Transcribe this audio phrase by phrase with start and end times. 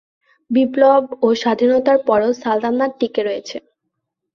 [0.51, 3.57] বিপ্লব ও স্বাধীনতার পরও সালতানাত টিকে রয়েছে।